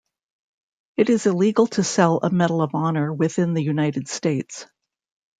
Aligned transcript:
It 0.97 1.11
is 1.11 1.27
illegal 1.27 1.67
to 1.67 1.83
sell 1.83 2.21
a 2.23 2.31
Medal 2.31 2.63
of 2.63 2.73
Honor 2.73 3.13
within 3.13 3.53
the 3.53 3.61
United 3.61 4.07
States. 4.07 4.65